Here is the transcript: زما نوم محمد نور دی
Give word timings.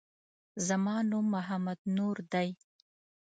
زما 0.67 0.95
نوم 1.09 1.25
محمد 1.35 1.79
نور 1.95 2.17
دی 2.31 2.49